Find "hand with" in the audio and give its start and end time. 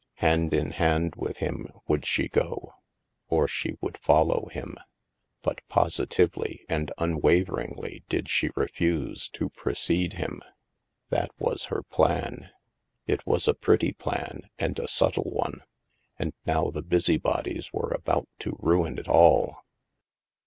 0.71-1.37